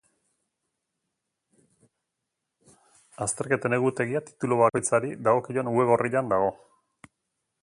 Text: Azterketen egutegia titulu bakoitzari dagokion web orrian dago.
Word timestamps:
Azterketen 3.27 3.79
egutegia 3.79 4.25
titulu 4.31 4.61
bakoitzari 4.63 5.15
dagokion 5.29 5.75
web 5.79 5.97
orrian 5.99 6.35
dago. 6.37 6.53